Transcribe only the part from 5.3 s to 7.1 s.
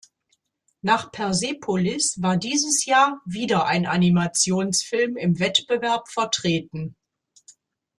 Wettbewerb vertreten.